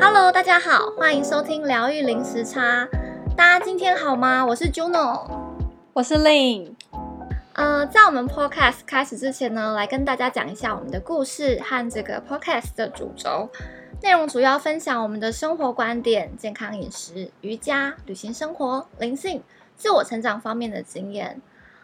[0.00, 2.88] Hello，大家好，欢迎收听疗愈零时差。
[3.36, 4.44] 大家今天好吗？
[4.44, 5.28] 我是 Juno，
[5.92, 6.72] 我是 Lin。
[7.52, 13.50] 呃，在我们 Podcast 开始之前呢，来跟大家讲一下我们的故事和这个 Podcast 的主轴。
[14.02, 19.42] 内容主要分享我们的生活观点、健康饮食、瑜伽、旅行生活、灵性、
[19.76, 21.40] 自我成长方面的经验。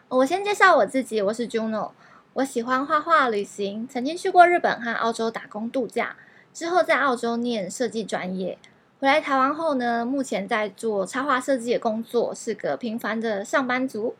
[0.08, 1.92] 我先介绍我自己，我是 Juno，
[2.32, 6.16] 我喜欢画画、旅行，曾经去过日本和澳洲打工度假，
[6.52, 8.58] 之后在澳洲念设计专业。
[8.98, 14.14] 回来台湾后呢，目前在做插画设计的工作，是个平凡的上班族。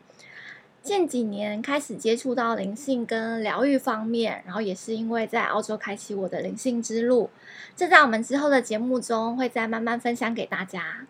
[0.83, 7.29] 近几年开始接触到灵性跟疗愈方面，然后也是因为在澳洲开启我的灵性之路。
[7.77, 11.07] 这在我们之后的节目中会再慢慢分享给大家。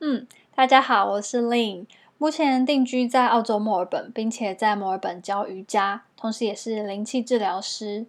[0.00, 1.86] 嗯，大家好，我是 Lin，
[2.18, 8.06] 目前定居在澳洲墨尔本，并且在墨尔本教瑜伽，同时也是灵气治疗师。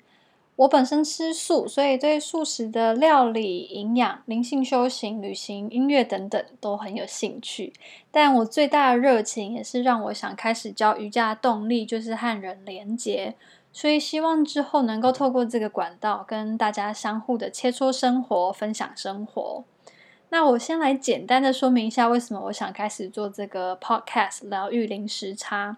[0.58, 7.73] 我本身吃素，所以对素食的料理、营养、灵性修行、旅行、音乐等等都很有兴趣。
[8.09, 13.36] 但我最大的热情，也是让我想开始教瑜伽的动力，就是和人连结。
[13.73, 19.66] 所以希望之后能够透过这个管道，跟大家相互的切磋生活、分享生活。
[20.30, 25.75] 那我先来简单的说明一下，为什么我想开始做这个 podcast 疗愈零时差。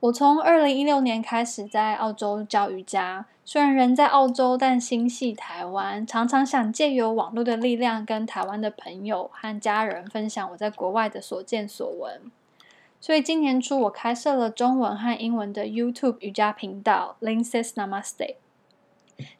[0.00, 12.32] 我从二零一六年开始在澳洲教瑜伽，虽然人在澳洲，但心系台湾，常常想借由网络的力量，跟台湾的朋友和家人分享我在国外的所见所闻。
[12.98, 18.36] 所以今年初，我开设了中文和英文的 YouTube 瑜伽频道 Lin Says Namaste。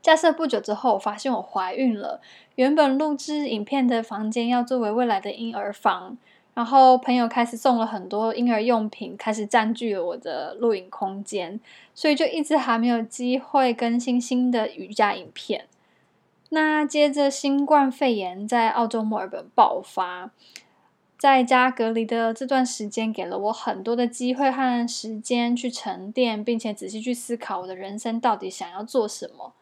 [0.03, 2.21] 架设不久之后，我发现我怀孕了。
[2.57, 6.19] 原本录制影片的房间要作为未来的婴儿房。
[6.53, 11.59] 然后朋友开始送了很多婴儿用品，开始占据了我的录影空间，
[11.95, 15.67] 所以就一直还没有机会更新新的瑜伽影片。
[16.51, 20.33] 那接着新冠肺炎在澳洲墨尔本爆发，
[21.17, 29.53] 在家隔离的这段时间，给了我很多的机会和时间去沉淀，并且仔细去思考我的人生到底想要做什么。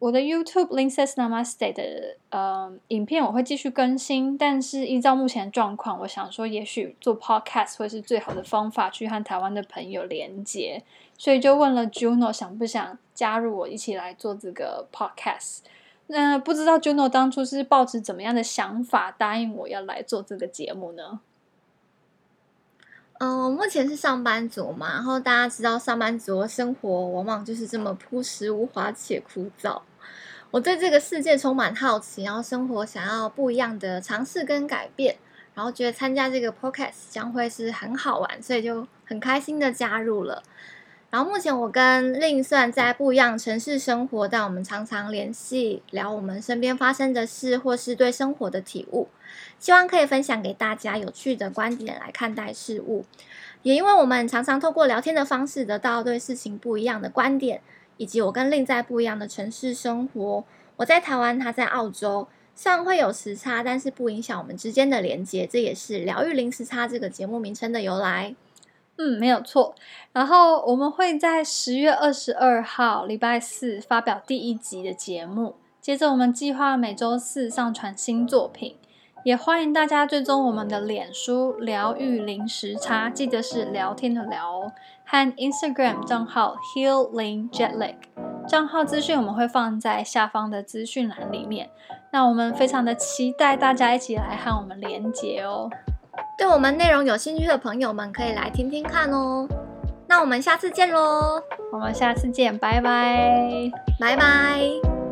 [0.00, 10.82] 我的 YouTube Lin Says Namaste 的呃影片我会继续更新，但是依照目前状况，我想说也许做 Podcast 会是最好的方法去和台湾的朋友连接，
[11.18, 15.58] 所以就问了 Juno 想不想加入我一起来做这个 Podcast。
[16.06, 21.20] 那不知道 Juno 当初是抱持怎么样的想法答应我要来做这个节目呢？
[23.18, 29.82] 嗯，我目前是上班族嘛，然后大家知道上班族的生活往往就是这么朴实无华且枯燥。
[30.50, 35.16] 我对这个世界充满好奇，然后生活想要不一样的尝试跟改变，
[35.54, 40.42] 然后觉得参加这个 podcast 将会是很好玩，所以就很开心的加入了。
[41.08, 49.08] 然后目前我跟 Lin 虽然在不一样城市生活，但我们常常联系，聊我们身边发生的事，或是对生活的体悟，
[49.60, 53.04] 希望可以分享给大家有趣的观点来看待事物。
[53.62, 57.60] 也因为我们常常透过聊天的方式，得到对事情不一样的观点。
[58.00, 60.42] 以及我跟另在不一样的城市生活，
[60.76, 65.46] 我在台湾，他在澳洲，虽然会有时差，但是不影响我们之间的连接。
[65.46, 68.34] 这也是疗愈零时差这个节目名称的由来。
[68.96, 69.74] 嗯，没有错。
[70.14, 78.76] 然后我们会在十月二十二号礼拜四发表第一集的节目，接着我们计划每周四上传新作品。
[79.24, 84.72] 也欢迎大家追踪我们的脸书疗愈零时差，记得是聊天的聊哦，
[85.04, 87.96] 和 Instagram 账号 Heal Lin Jetlag
[88.48, 91.70] 账号资讯我们会放在下方的资讯栏里面。
[92.12, 95.70] 那我们非常的期待大家一起来和我们连结哦。
[96.36, 99.46] 对我们内容有兴趣的朋友们可以来听听看哦。
[100.08, 101.40] 那我们下次见喽！
[101.72, 103.70] 我们下次见，拜拜，
[104.00, 105.09] 拜拜。